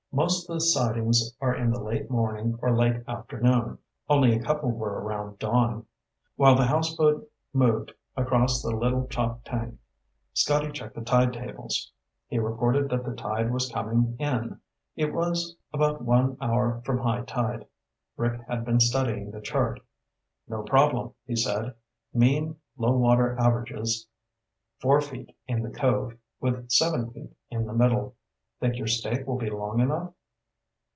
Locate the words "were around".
4.69-5.39